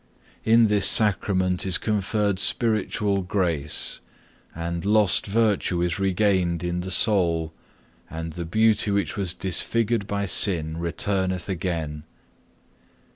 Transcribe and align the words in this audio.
In 0.43 0.65
this 0.65 0.87
Sacrament 0.89 1.63
is 1.63 1.77
conferred 1.77 2.39
spiritual 2.39 3.21
grace, 3.21 4.01
and 4.55 4.83
lost 4.83 5.27
virtue 5.27 5.83
is 5.83 5.99
regained 5.99 6.63
in 6.63 6.81
the 6.81 6.89
soul, 6.89 7.53
and 8.09 8.33
the 8.33 8.43
beauty 8.45 8.89
which 8.89 9.15
was 9.15 9.35
disfigured 9.35 10.07
by 10.07 10.25
sin 10.25 10.77
returneth 10.77 11.47
again. 11.49 12.05